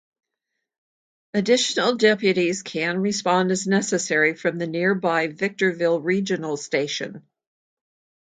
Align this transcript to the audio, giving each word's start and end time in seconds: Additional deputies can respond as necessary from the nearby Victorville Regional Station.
Additional 1.35 1.95
deputies 1.95 2.63
can 2.63 2.97
respond 3.03 3.51
as 3.51 3.67
necessary 3.67 4.33
from 4.33 4.57
the 4.57 4.65
nearby 4.65 5.27
Victorville 5.27 6.01
Regional 6.01 6.57
Station. 6.57 7.21